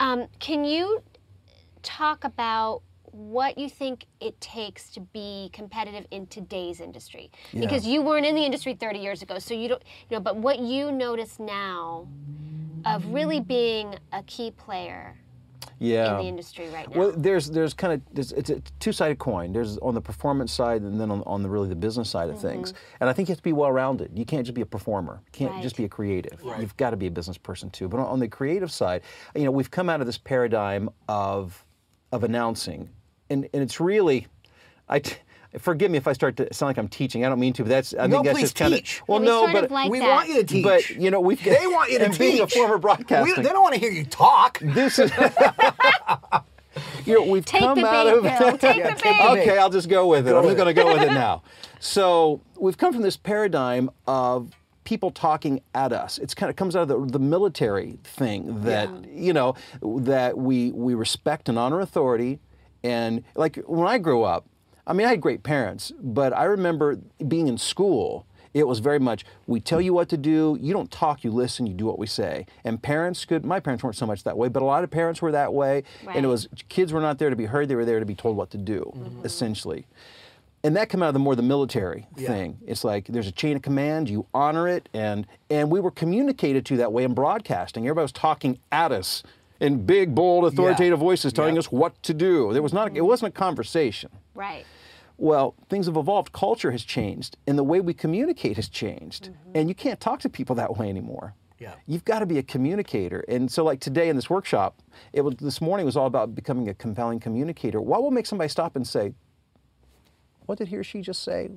[0.00, 1.02] Um, can you
[1.82, 2.82] talk about
[3.16, 8.34] what you think it takes to be competitive in today's industry because you weren't in
[8.34, 12.06] the industry 30 years ago so you don't you know but what you notice now
[12.84, 15.16] of really being a key player
[15.78, 16.12] Yeah.
[16.12, 19.52] in the industry right now Well, there's there's kind of there's, it's a two-sided coin.
[19.52, 22.38] There's on the performance side, and then on, on the really the business side of
[22.40, 22.72] things.
[22.72, 22.96] Mm-hmm.
[23.00, 24.10] And I think you have to be well-rounded.
[24.14, 25.20] You can't just be a performer.
[25.26, 26.40] You can't just be a creative.
[26.60, 27.88] You've got to be a business person too.
[27.88, 29.02] But on, on the creative side,
[29.34, 31.64] you know, we've come out of this paradigm of
[32.12, 32.88] of announcing,
[33.30, 34.26] and and it's really,
[34.88, 34.98] I.
[35.00, 35.16] T-
[35.58, 37.24] Forgive me if I start to sound like I'm teaching.
[37.24, 39.24] I don't mean to, but that's I No, think that's just kind of well, We
[39.26, 40.06] no, but like we that.
[40.10, 40.62] want you to teach.
[40.62, 42.18] but you know we've they want you to and teach.
[42.20, 43.42] being a former We- broadcasting.
[43.42, 44.58] they don't want to hear you talk.
[44.60, 45.10] This is.
[47.06, 48.22] you know, we've Take come the out of.
[48.60, 50.30] Take Yeah, the take okay, I'll just go with it.
[50.32, 51.42] Go I'm with just going to go with it now.
[51.80, 54.50] So we've come from this paradigm of
[54.84, 56.18] people talking at us.
[56.18, 60.72] It's kind of comes out of the, the military thing that you know that we
[60.72, 62.40] we respect and honor authority,
[62.82, 64.46] and like when I grew up,
[64.86, 68.26] I mean I had great parents, but I remember being in school.
[68.54, 70.56] It was very much we tell you what to do.
[70.58, 72.46] You don't talk, you listen, you do what we say.
[72.64, 73.44] And parents could.
[73.44, 75.82] My parents weren't so much that way, but a lot of parents were that way.
[76.08, 78.14] And it was kids were not there to be heard; they were there to be
[78.14, 79.26] told what to do, mm-hmm.
[79.26, 79.84] essentially.
[80.64, 82.28] And that came out of the more the military Yeah.
[82.28, 82.58] thing.
[82.66, 86.64] It's like there's a chain of command, you honor it, and and we were communicated
[86.66, 87.84] to that way in broadcasting.
[87.86, 89.22] Everybody was talking at us
[89.60, 91.60] in big, bold, authoritative voices, telling Yeah.
[91.60, 92.52] us what to do.
[92.52, 92.88] There was not.
[92.88, 93.06] It mm-hmm.
[93.06, 94.10] wasn't a conversation.
[94.34, 94.64] right
[95.18, 96.32] Well, things have evolved.
[96.32, 99.30] Culture has changed, and the way we communicate has changed.
[99.30, 99.50] Mm-hmm.
[99.54, 101.34] And you can't talk to people that way anymore.
[101.58, 101.74] Yeah.
[101.86, 103.24] You've got to be a communicator.
[103.28, 104.82] And so, like today in this workshop,
[105.14, 107.80] it was this morning was all about becoming a compelling communicator.
[107.80, 109.14] What will make somebody stop and say,
[110.44, 111.50] "What did he or she just say?"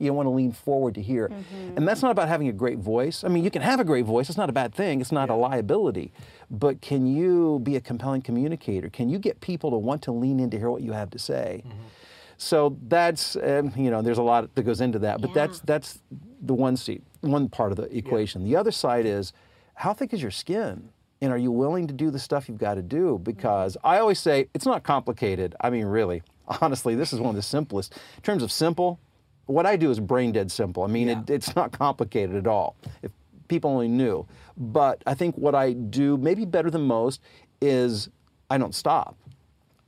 [0.00, 1.28] You don't want to lean forward to hear.
[1.28, 1.76] Mm-hmm.
[1.76, 3.22] And that's not about having a great voice.
[3.22, 4.28] I mean, you can have a great voice.
[4.30, 5.00] It's not a bad thing.
[5.00, 6.12] It's not a liability.
[6.50, 8.88] But can you be a compelling communicator?
[8.88, 11.18] Can you get people to want to lean in to hear what you have to
[11.18, 11.62] say?
[11.66, 11.76] Mm-hmm.
[12.38, 15.34] So that's um, you know there's a lot that goes into that, but Yeah.
[15.34, 15.98] that's that's
[16.40, 18.44] the one seat, one part of the equation.
[18.44, 19.34] The other side is
[19.74, 20.88] how thick is your skin,
[21.20, 23.16] and are you willing to do the stuff you've got to do?
[23.16, 23.24] Mm-hmm.
[23.24, 25.54] Because I always say it's not complicated.
[25.60, 26.22] I mean, really,
[26.62, 28.98] honestly, this is one of the simplest in terms of simple.
[29.50, 30.82] What I do is brain dead simple.
[30.82, 32.76] I mean, it, it's not complicated at all.
[33.02, 33.10] If
[33.48, 37.20] people only knew, but I think what I do maybe better than most
[37.60, 38.08] is
[38.48, 39.16] I don't stop.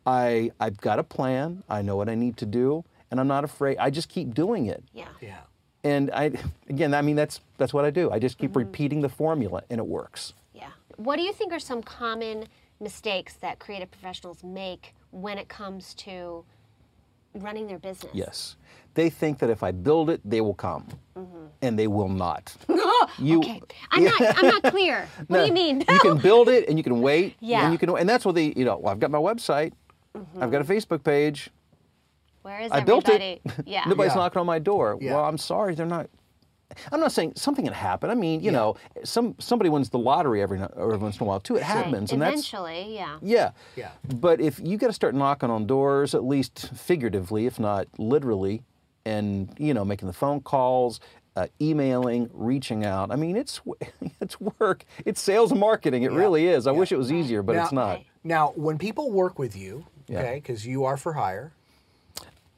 [0.06, 1.62] I I've got a plan.
[1.68, 3.78] I know what I need to do, and I'm not afraid.
[3.78, 4.82] I just keep doing it.
[4.92, 5.38] yeah Yeah.
[5.84, 6.32] And I
[6.68, 8.10] again, I mean that's that's what I do.
[8.10, 8.60] I just keep mm-hmm.
[8.60, 10.34] repeating the formula, and it works.
[10.52, 12.46] yeah what do you think are some common
[12.80, 16.44] mistakes that creative professionals make when it comes to
[17.34, 18.56] running their business Yes,
[18.94, 21.46] they think that if I build it, they will come, mm-hmm.
[21.62, 22.54] and they will not.
[23.18, 26.68] You, okay i'm not i'm not clear what do you mean you can build it,
[26.68, 27.36] and you can wait.
[27.40, 27.64] Yeah.
[27.64, 28.78] And you can, and that's what they, you know.
[28.78, 29.72] Well, I've got my website.
[30.14, 30.72] I've got a mm-hmm.
[30.72, 31.50] Facebook page.
[32.42, 33.66] where is I built everybody it.
[33.66, 34.16] yeah Nobody's Yeah.
[34.20, 34.98] knocking on my door.
[35.00, 35.14] Yeah.
[35.14, 36.08] Well, I'm sorry, they're not.
[36.90, 38.10] I'm not saying something can happen.
[38.10, 41.40] I mean, you know, some somebody wins the lottery every every once in a while
[41.40, 41.54] too.
[41.56, 41.66] It Right.
[41.66, 43.50] happens, and that's eventually yeah yeah.
[43.76, 43.90] Yeah.
[44.14, 48.62] But if you got to start knocking on doors, at least figuratively, if not literally,
[49.04, 51.00] and you know, making the phone calls,
[51.36, 53.10] uh, emailing, reaching out.
[53.10, 53.60] I mean, it's
[54.20, 54.84] it's work.
[55.04, 56.02] It's sales and marketing.
[56.04, 56.66] It really is.
[56.66, 58.00] I wish it was easier, but Now- it's not.
[58.24, 61.52] Now, when people work with you, okay, because you are for hire.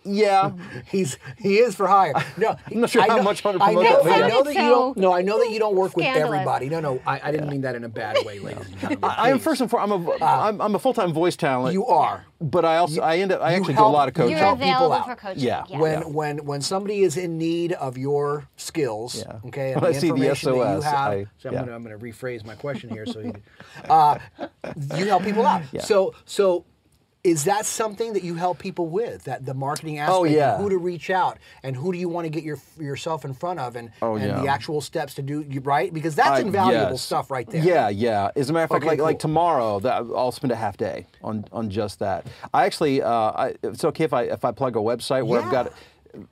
[0.04, 0.52] Yeah.
[0.90, 2.12] He's he is for hire.
[2.36, 4.42] No, I'm not sure I how know- much I wanna I know, that I know
[4.42, 4.96] that you don't.
[4.98, 6.68] No, I know that you don't work with everybody.
[6.68, 8.98] No, no, I, I didn't mean that in a bad way, ladies and gentlemen.
[9.02, 10.20] I, I'm first and foremost.
[10.20, 11.72] I'm a, I'm, I'm a full-time voice talent.
[11.72, 12.24] You are.
[12.40, 14.32] But I also I end up I you actually do a lot of coaching.
[14.32, 15.06] You're help people available out.
[15.06, 15.42] for coaching.
[15.42, 15.64] Yeah.
[15.68, 16.06] when Yeah.
[16.06, 19.38] when when somebody is in need of your skills, Yeah.
[19.46, 21.54] okay, and When the I see the information that you SOS, have, I- so I'm
[21.54, 21.60] yeah.
[21.60, 23.06] gonna I'm gonna rephrase my question here.
[23.06, 23.32] So you,
[23.88, 24.18] uh,
[24.96, 25.62] you help people out.
[25.72, 25.80] Yeah.
[25.82, 26.66] So so.
[27.24, 29.24] Is that something that you help people with?
[29.24, 30.58] That the marketing aspect, Oh, yeah.
[30.58, 33.58] who to reach out, and who do you want to get your yourself in front
[33.60, 35.92] of, and, Oh, and the actual steps to do, you- right?
[35.92, 37.00] Because that's I- invaluable yes.
[37.02, 37.62] stuff right there.
[37.62, 38.30] Yeah, yeah.
[38.36, 39.20] As a matter of fact, Okay, like like cool.
[39.20, 42.26] tomorrow, that I'll spend a half day on on just that.
[42.52, 45.50] I actually, uh, I, it's okay if I if I plug a website where I've
[45.50, 45.72] got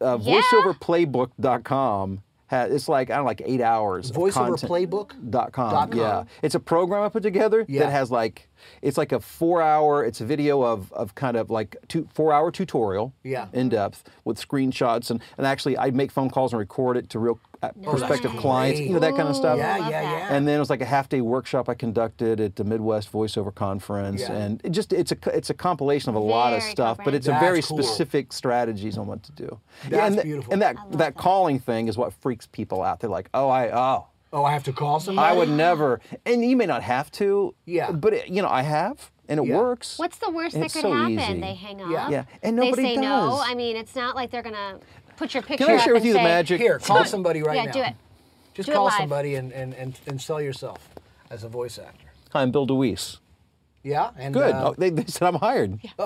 [0.00, 0.40] uh, Yeah.
[0.42, 2.22] voiceoverplaybook.com.
[2.52, 4.12] ha- It's like I don't know, like eight hours.
[4.12, 5.30] Voiceoverplaybook.com.
[5.30, 5.92] Dot com.
[5.98, 7.80] Yeah, it's a program I put together Yeah.
[7.84, 8.48] that has like
[8.80, 10.04] it's like a four-hour.
[10.04, 13.12] It's a video of of kind of like two four-hour tutorial.
[13.24, 13.48] Yeah.
[13.52, 17.18] In depth with screenshots and and actually I make phone calls and record it to
[17.18, 18.81] real Uh, prospective clients.
[18.81, 19.57] You know that kind of stuff.
[19.57, 20.35] Yeah, yeah, yeah.
[20.35, 23.55] And then it was like a half day workshop I conducted at the Midwest Voiceover
[23.55, 24.33] Conference, Yeah.
[24.33, 27.29] and it just it's a it's a compilation of a lot of stuff, but it's
[27.29, 27.79] a very cool.
[27.81, 29.61] specific strategies on what to do.
[29.88, 30.53] That's and th- beautiful.
[30.53, 31.14] And that love that that.
[31.14, 32.98] calling thing is what freaks people out.
[32.98, 34.07] They're like, oh, I oh.
[34.35, 35.29] Oh, I have to call somebody.
[35.29, 37.55] I would never, and you may not have to.
[37.66, 37.92] Yeah.
[37.92, 39.59] But it, you know, I have, and it Yeah.
[39.59, 39.98] works.
[39.98, 41.18] What's the worst that could so happen?
[41.18, 41.38] easy.
[41.40, 41.90] They hang up.
[41.90, 42.09] Yeah.
[42.09, 43.29] Yeah, and they nobody say no.
[43.29, 43.40] does.
[43.44, 44.79] I mean, it's not like they're gonna
[45.16, 46.61] put your picture Can I up share with and you the magic?
[46.61, 47.72] Here, call somebody right yeah, now.
[47.72, 47.94] do it.
[48.55, 48.94] Just Do call live.
[48.94, 50.88] somebody and, and, and, and sell yourself
[51.31, 52.12] as a voice actor.
[52.33, 53.18] Hi, I'm Bill DeWeese.
[53.83, 54.55] Yeah, and Good.
[54.55, 55.79] uh, oh, they, they said I'm hired.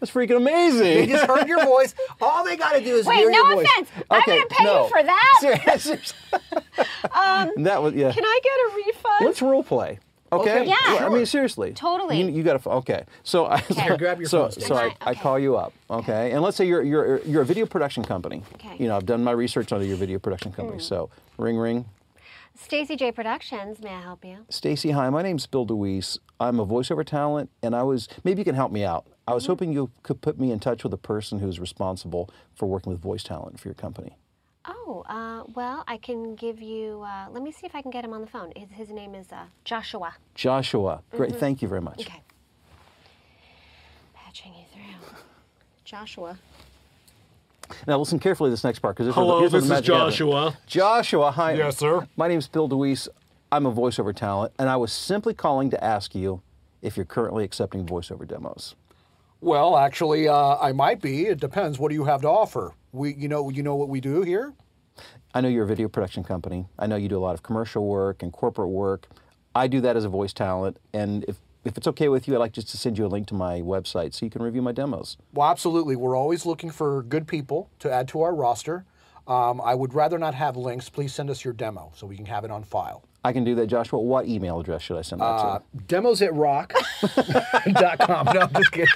[0.00, 0.80] That's freaking amazing.
[0.80, 1.94] they just heard your voice.
[2.20, 3.66] All they got to do is Wait, hear no your voice.
[3.66, 3.90] offense.
[4.10, 4.84] I'm gonna pay no.
[4.84, 5.38] you for that.
[5.40, 5.98] Seriously.
[7.56, 8.12] that was yeah.
[8.12, 9.26] Can I get a refund?
[9.26, 9.98] Let's role play.
[10.32, 10.60] Okay.
[10.60, 11.06] Okay, Yeah.
[11.06, 11.72] I mean, seriously.
[11.72, 12.20] Totally.
[12.20, 12.68] You, you got to.
[12.70, 13.04] Okay.
[13.22, 13.58] So I.
[13.60, 14.96] Here, grab your so phone, so I, Stacey.
[15.00, 15.20] I Okay.
[15.20, 15.72] call you up.
[15.90, 16.32] Okay.
[16.32, 18.42] And let's say you're you're you're a video production company.
[18.54, 18.76] Okay.
[18.78, 20.80] You know, I've done my research on your video production company.
[20.80, 21.86] So ring ring.
[22.60, 23.80] Stacy J Productions.
[23.80, 24.38] May I help you?
[24.48, 25.08] Stacy, hi.
[25.10, 26.18] My name's Bill DeWeese.
[26.40, 29.06] I'm a voiceover talent, and I was maybe you can help me out.
[29.06, 29.34] I Mm-hmm.
[29.34, 32.90] was hoping you could put me in touch with a person who's responsible for working
[32.92, 34.16] with voice talent for your company.
[34.64, 37.02] Oh, uh, well, I can give you.
[37.02, 38.52] Uh, let me see if I can get him on the phone.
[38.54, 40.14] His, his name is uh, Joshua.
[40.34, 41.02] Joshua.
[41.12, 41.36] Great.
[41.36, 42.00] Thank you very much.
[42.00, 42.10] Mm-hmm.
[42.12, 42.22] Okay.
[44.14, 45.16] Patching you through.
[45.84, 46.38] Joshua.
[47.86, 49.94] Now listen carefully to this next part because Hello, here's where this the is magic
[49.94, 50.14] happens.
[50.14, 50.58] Joshua.
[50.66, 51.52] Joshua, hi.
[51.54, 52.06] Yes, sir.
[52.16, 53.08] My name is Bill DeWeese.
[53.50, 56.42] I'm a voiceover talent, and I was simply calling to ask you
[56.82, 58.74] if you're currently accepting voiceover demos.
[59.40, 61.26] Well, actually, uh, I might be.
[61.26, 61.78] It depends.
[61.78, 62.74] What do you have to offer?
[62.92, 64.52] We, you know, you know what we do here.
[65.32, 66.66] I know you're a video production company.
[66.78, 69.06] I know you do a lot of commercial work and corporate work.
[69.54, 72.38] I do that as a voice talent, and if if it's okay with you, I'd
[72.38, 74.72] like just to send you a link to my website so you can review my
[74.72, 75.18] demos.
[75.34, 75.96] Well, absolutely.
[75.96, 78.86] We're always looking for good people to add to our roster.
[79.26, 80.88] Um, I would rather not have links.
[80.88, 83.04] Please send us your demo so we can have it on file.
[83.28, 84.00] I can do that, Joshua.
[84.00, 85.64] What email address should I send that Uh, to?
[85.86, 88.24] demos at rock.com.
[88.34, 88.86] no, I'm just kidding.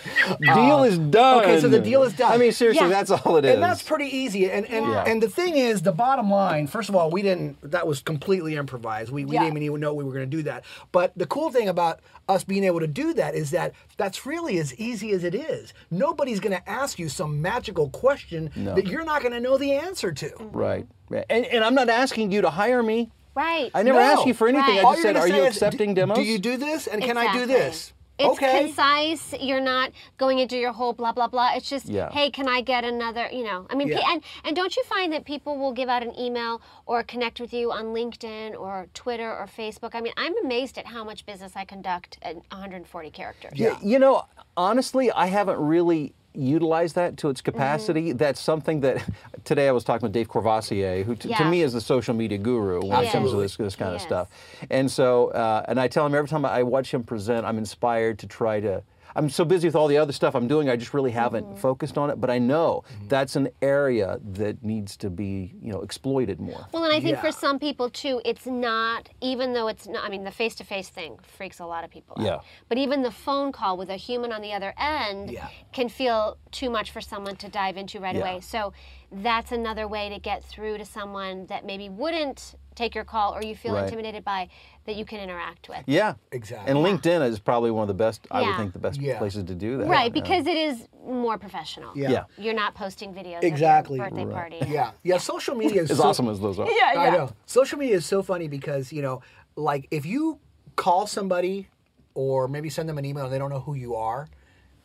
[0.41, 1.43] Deal is done.
[1.43, 2.33] Okay, so the deal is done.
[2.33, 2.89] I mean, seriously, Yeah.
[3.03, 3.55] that's all it is.
[3.55, 4.51] And that's pretty easy.
[4.51, 5.05] And and, Yeah.
[5.07, 8.57] and the thing is, the bottom line, first of all, we didn't that was completely
[8.57, 9.13] improvised.
[9.13, 9.45] We, we Yeah.
[9.45, 10.65] didn't even know we were gonna do that.
[10.93, 14.59] But the cool thing about us being able to do that is that that's really
[14.59, 15.75] as easy as it is.
[15.91, 20.31] Nobody's gonna ask you some magical question that you're not gonna know the answer to.
[20.53, 20.87] right.
[21.11, 21.27] right.
[21.29, 23.11] And, and I'm not asking you to hire me.
[23.35, 23.71] Right.
[23.75, 24.05] I never No.
[24.05, 24.77] asked you for anything.
[24.77, 24.85] Right.
[24.85, 26.87] I just said, "Are you accepting "Do- demos?" Do you do this?
[26.87, 27.55] And can I do Exactly.
[27.55, 27.93] this?
[28.19, 28.65] It's okay.
[28.67, 29.35] concise.
[29.41, 31.53] You're not going into your whole blah blah blah.
[31.57, 32.11] It's just, Yeah.
[32.13, 33.27] hey, can I get another?
[33.33, 34.01] You know, I mean, Yeah.
[34.07, 37.53] and and don't you find that people will give out an email or connect with
[37.55, 39.95] you on LinkedIn or Twitter or Facebook?
[39.95, 43.53] I mean, I'm amazed at how much business I conduct at 140 characters.
[43.59, 43.77] Yeah.
[43.83, 44.27] You know,
[44.59, 48.09] honestly, I haven't really utilized that to its capacity.
[48.09, 48.17] Mm-hmm.
[48.19, 49.09] That's something that
[49.45, 52.39] today I was talking with Dave Courvoisier, who t- to me is the social media
[52.39, 54.29] guru when it comes to this, this kind He of stuff.
[54.71, 58.19] And so, uh, and I tell him every time I watch him present, I'm inspired
[58.21, 58.83] to try to.
[59.15, 61.57] I'm so busy with all the other stuff I'm doing, I just really haven't Mm-hmm.
[61.57, 62.21] focused on it.
[62.21, 66.67] But I know that's an area that needs to be, you know, exploited more.
[66.73, 67.21] Well, and I think Yeah.
[67.23, 70.65] for some people too, it's not, even though it's not, I mean, the face to
[70.65, 72.25] face thing freaks a lot of people out.
[72.25, 72.39] Yeah.
[72.69, 75.49] But even the phone call with a human on the other end Yeah.
[75.73, 78.23] can feel too much for someone to dive into right Yeah.
[78.23, 78.41] away.
[78.41, 78.73] So
[79.11, 83.43] that's another way to get through to someone that maybe wouldn't take your call or
[83.43, 83.85] you feel Right.
[83.85, 84.49] intimidated by
[84.85, 85.83] that you can interact with.
[85.87, 86.71] Yeah, Exactly.
[86.71, 88.27] And LinkedIn is probably one of the best.
[88.31, 89.19] I would think the best Yeah.
[89.19, 89.87] places to do that.
[89.87, 90.23] Right, Yeah.
[90.23, 91.93] because it is more professional.
[91.97, 92.11] Yeah.
[92.11, 92.25] Yeah.
[92.39, 93.99] You're not posting videos Exactly.
[93.99, 94.61] of your birthday Right.
[94.61, 94.73] party.
[94.73, 95.19] Yeah, yeah.
[95.19, 96.67] Social media is as so, awesome as those are.
[96.71, 97.11] Yeah, I yeah.
[97.11, 97.31] know.
[97.47, 99.21] Social media is so funny because, you know,
[99.57, 100.39] like if you
[100.77, 101.69] call somebody
[102.15, 104.29] or maybe send them an email and they don't know who you are,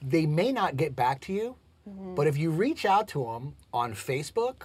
[0.02, 1.56] they may not get back to you.
[1.90, 2.16] Mm-hmm.
[2.16, 4.64] But if you reach out to them on Facebook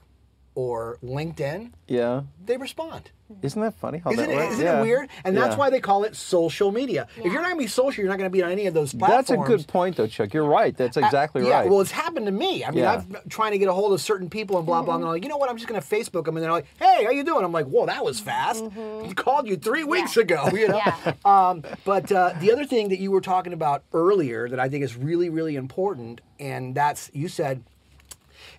[0.54, 2.22] or LinkedIn, Yeah.
[2.44, 3.10] they respond.
[3.40, 3.96] Isn't that funny?
[4.04, 4.52] How Isn't, that it, works?
[4.52, 4.80] isn't Yeah.
[4.80, 5.08] it weird?
[5.24, 5.58] And that's Yeah.
[5.58, 7.06] why they call it social media.
[7.16, 8.74] If you're not going to be social, you're not going to be on any of
[8.74, 9.28] those platforms.
[9.28, 10.34] That's a good point, though, Chuck.
[10.34, 10.76] You're right.
[10.76, 11.70] That's exactly Uh, yeah, right.
[11.70, 12.62] well, it's happened to me.
[12.62, 12.92] I mean, Yeah.
[12.92, 14.96] I'm trying to get a hold of certain people and blah blah.
[14.96, 15.48] And they're like, you know what?
[15.48, 17.42] I'm just going to Facebook them, and they're like, hey, how you doing?
[17.42, 18.62] I'm like, whoa, that was fast.
[18.76, 20.48] I called you three weeks ago.
[20.52, 20.80] You know.
[20.84, 21.12] Yeah.
[21.24, 24.84] Um, but uh, the other thing that you were talking about earlier that I think
[24.84, 27.62] is really really important, and that's you said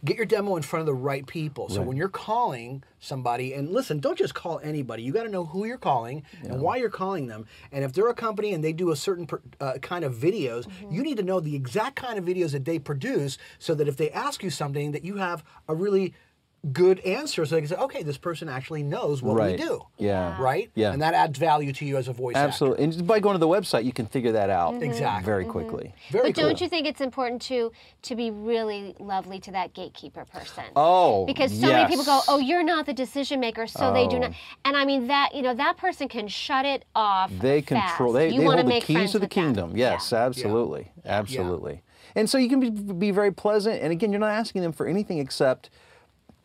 [0.06, 1.70] get your demo in front of the right people.
[1.70, 5.04] So when you're calling somebody, and listen, don't just call anybody.
[5.04, 7.46] You got to know who you're calling and why you're calling them.
[7.72, 10.68] And if they're a company and they do a certain per- uh, kind of videos,
[10.92, 13.98] you need to know the exact kind of videos that they produce, so that if
[13.98, 16.14] they ask you something, that you have a really
[16.72, 19.60] good answer, so they can say, okay, this person actually knows what Right.
[19.60, 19.82] we do.
[19.98, 20.42] Yeah.
[20.42, 20.72] Right.
[20.76, 20.94] Yeah.
[20.94, 22.48] And that adds value to you as a voice actor.
[22.48, 22.84] Absolutely.
[22.86, 24.84] And just by going to the website, you can figure that out mm-hmm.
[24.84, 25.26] Exactly.
[25.26, 25.52] very mm-hmm.
[25.52, 25.94] quickly.
[26.10, 26.44] Very But cool.
[26.46, 27.72] don't you think it's important to
[28.04, 30.64] to be really lovely to that gatekeeper person?
[30.76, 34.16] Oh, because so many people go, "Oh, you're not the decision maker," so they do
[34.18, 34.20] Oh.
[34.20, 34.32] not.
[34.64, 37.30] And I mean that you know that person can shut it off.
[37.42, 37.96] They fast.
[37.96, 38.14] control.
[38.14, 39.44] They, you they hold the make keys friends to the with them.
[39.54, 39.78] kingdom.
[39.78, 40.26] Yes, Yeah.
[40.26, 41.82] absolutely, absolutely.
[42.16, 43.82] And so you can be, be very pleasant.
[43.82, 45.70] And again, you're not asking them for anything except,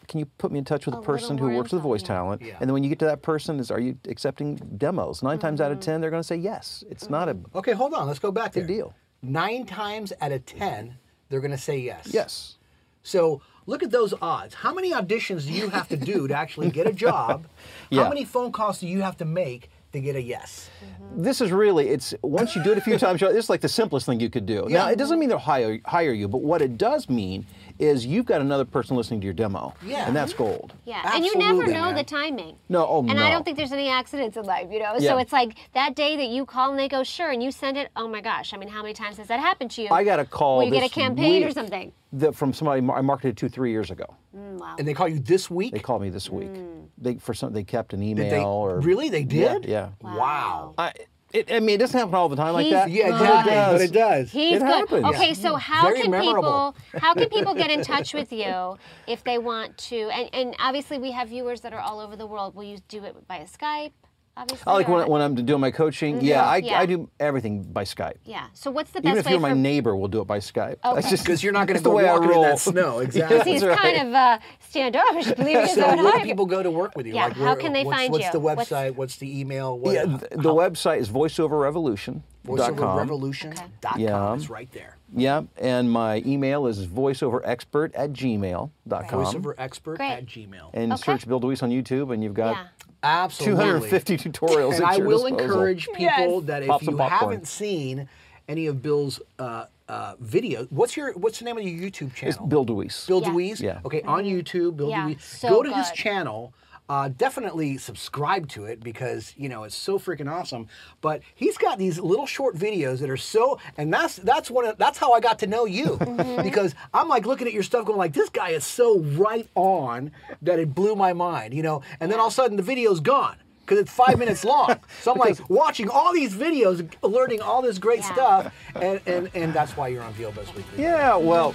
[0.08, 2.00] can you put me in touch with A a person who works with info, voice
[2.02, 2.06] yeah.
[2.08, 2.42] talent?
[2.42, 2.56] Yeah.
[2.60, 5.22] And then when you get to that person, is are you accepting demos?
[5.22, 5.66] 9 times Mm-hmm.
[5.66, 6.82] out of ten, they're going to say yes.
[6.90, 8.06] It's not a Okay, hold on.
[8.06, 8.64] Let's go back there.
[8.64, 8.94] Good deal.
[9.22, 10.96] Nine times out of ten,
[11.28, 12.08] they're going to say yes.
[12.10, 12.56] yes.
[13.02, 14.54] So look at those odds.
[14.54, 17.46] How many auditions do you have to do to actually get a job?
[17.90, 18.02] Yeah.
[18.04, 20.68] How many phone calls do you have to make to get a yes?
[21.16, 24.06] This is really it's once you do it a few times, it's like the simplest
[24.06, 24.66] thing you could do.
[24.68, 24.78] Yeah.
[24.84, 27.46] Now it doesn't mean they'll hire hire you, but what it does mean
[27.78, 30.06] is you've got another person listening to your demo, Yeah.
[30.06, 30.72] and that's gold.
[30.84, 31.94] Yeah, and you never know man.
[31.94, 32.56] the timing.
[32.68, 34.94] No, oh, And I don't think there's any accidents in life, you know.
[34.98, 35.10] Yeah.
[35.10, 37.76] So it's like that day that you call and they go sure, and you send
[37.76, 37.90] it.
[37.96, 38.52] Oh my gosh!
[38.52, 39.88] I mean, how many times has that happened to you?
[39.90, 41.92] I got a call Where you get a this campaign or something.
[42.14, 44.06] that from somebody I marketed to three years ago.
[44.36, 44.76] Mm, wow.
[44.78, 45.72] And they call you this week?
[45.72, 46.50] They called me this week.
[46.96, 49.08] They for some they kept an Did email they, or really?
[49.08, 49.64] They did?
[49.64, 49.90] Yeah.
[50.02, 50.16] yeah.
[50.16, 50.74] Wow.
[50.78, 50.92] I,
[51.32, 52.90] it, I mean, it doesn't happen all the time like He's that.
[52.90, 53.12] Yeah, good.
[53.20, 53.52] exactly.
[53.54, 54.30] But But it does.
[54.32, 54.66] He's It good.
[54.68, 55.04] happens.
[55.06, 56.72] Okay, so how Very can memorable.
[56.72, 59.96] people how can people get in touch with you if they want to?
[60.10, 62.54] And, and obviously we have viewers that are all over the world.
[62.54, 63.92] Will you do it via Skype?
[64.38, 64.64] Obviously.
[64.66, 66.20] I like when, when I'm doing my coaching.
[66.20, 66.78] Yeah, I, Yeah.
[66.78, 68.14] I do everything by Skype.
[68.24, 68.46] yeah.
[68.54, 70.76] So what's the best Even if way you're my neighbor, we'll do it by Skype.
[70.84, 70.94] Okay.
[70.94, 72.42] That's just Because you're not going to that's the go way I walking in roll.
[72.44, 72.98] that snow.
[73.08, 73.36] Exactly.
[73.38, 73.94] Because he's That's right.
[73.96, 75.32] kind of uh, standoffish.
[75.36, 76.18] Believe it so or where not.
[76.18, 77.14] do people go to work with you?
[77.14, 78.32] Yeah, Like, how can they what's, find what's you?
[78.32, 78.94] the website?
[78.94, 79.78] What's, the email?
[79.78, 82.22] What, Yeah, th- the website is voiceoverrevolution.com.
[82.46, 84.00] VoiceOverRevolution.com.
[84.00, 84.34] Yeah.
[84.34, 84.96] It's right there.
[85.14, 88.70] Yeah, and my email is voiceoverexpert at gmail.com.
[88.88, 90.10] VoiceOverExpert Great.
[90.12, 90.70] at Gmail.
[90.74, 91.02] And Okay.
[91.02, 92.66] search Bill DeWeese on YouTube, and you've got Yeah.
[93.02, 93.64] Absolutely.
[93.64, 95.38] 250 tutorials And at I your will disposal.
[95.38, 96.44] encourage people Yes.
[96.46, 98.08] that if Pop you haven't seen
[98.48, 102.34] any of Bill's uh, uh, videos, what's your what's the name of your YouTube channel?
[102.34, 103.06] It's Bill DeWeese.
[103.06, 103.28] Bill Yeah.
[103.28, 103.60] DeWeese.
[103.60, 103.80] Yeah.
[103.84, 105.24] Okay, on YouTube, Bill Yeah, DeWeese.
[105.24, 106.52] so Go to his channel.
[106.88, 110.66] Uh, definitely subscribe to it because you know it's so freaking awesome.
[111.02, 114.78] But he's got these little short videos that are so, and that's that's one of
[114.78, 116.42] that's how I got to know you Mm-hmm.
[116.42, 120.12] because I'm like looking at your stuff, going like, this guy is so right on
[120.42, 121.82] that it blew my mind, you know.
[122.00, 124.76] And then all of a sudden the video's gone because it's five minutes long.
[125.02, 128.12] So I'm like watching all these videos, learning all this great Yeah.
[128.14, 130.82] stuff, and, and and that's why you're on Buzz Weekly.
[130.82, 131.54] Yeah, well,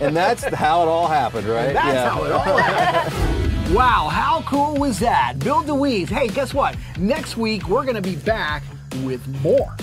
[0.00, 1.74] and that's how it all happened, right?
[1.74, 2.08] That's yeah.
[2.08, 3.48] how it all happened.
[3.72, 5.38] Wow, how cool was that?
[5.38, 6.10] Bill DeWeese.
[6.10, 6.76] Hey, guess what?
[6.98, 8.62] Next week, we're going to be back
[9.02, 9.74] with more.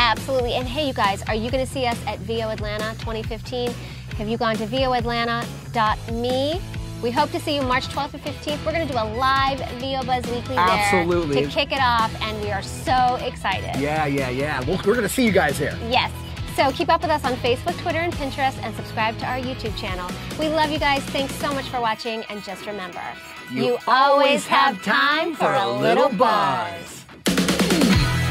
[0.00, 0.54] Absolutely.
[0.54, 3.70] And hey, you guys, are you going to see us at VO Atlanta 2015?
[4.16, 6.60] Have you gone to voatlanta.me?
[7.00, 8.66] We hope to see you March 12th and 15th.
[8.66, 11.34] We're going to do a live VO Buzz Weekly Absolutely.
[11.36, 13.80] there to kick it off, and we are so excited.
[13.80, 14.58] Yeah, yeah, yeah.
[14.68, 15.78] We're going to see you guys there.
[15.88, 16.10] Yes.
[16.56, 19.74] So keep up with us on Facebook, Twitter, and Pinterest, and subscribe to our YouTube
[19.76, 20.10] channel.
[20.38, 21.02] We love you guys.
[21.04, 23.00] Thanks so much for watching, and just remember,
[23.50, 27.01] You always have time for a little buzz.